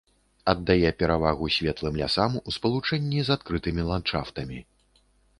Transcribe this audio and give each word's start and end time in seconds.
Аддае 0.51 0.91
перавагу 1.01 1.49
светлым 1.57 1.99
лясам 2.01 2.37
у 2.51 2.53
спалучэнні 2.55 3.19
з 3.27 3.35
адкрытымі 3.35 3.85
ландшафтамі. 3.91 4.59